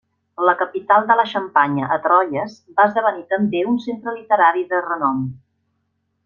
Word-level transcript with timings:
La 0.47 0.53
capital 0.59 1.03
de 1.11 1.17
la 1.19 1.25
Xampanya 1.33 1.89
a 1.97 1.99
Troyes 2.05 2.55
va 2.79 2.87
esdevenir 2.91 3.27
també 3.35 3.61
un 3.75 3.79
centre 3.85 4.15
literari 4.17 4.65
de 4.73 4.81
renom. 4.91 5.23